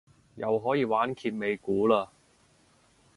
[0.33, 2.07] 又可以玩揭尾故嘞